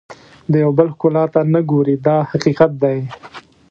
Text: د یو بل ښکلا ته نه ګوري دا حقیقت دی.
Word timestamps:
د 0.51 0.53
یو 0.63 0.71
بل 0.77 0.87
ښکلا 0.93 1.23
ته 1.33 1.41
نه 1.53 1.59
ګوري 1.69 1.95
دا 2.05 2.17
حقیقت 2.31 2.71
دی. 2.83 2.99